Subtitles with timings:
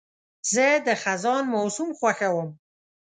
[0.53, 2.49] زه د خزان موسم خوښوم.